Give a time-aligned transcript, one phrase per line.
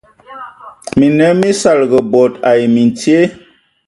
[0.97, 3.19] Minnǝm mí saligi bod ai mintye,